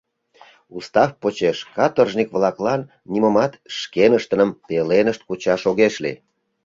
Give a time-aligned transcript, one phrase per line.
[0.77, 6.17] —Устав почеш каторжник-влаклан нимомат шкеныштыным пеленышт кучаш огеш лий.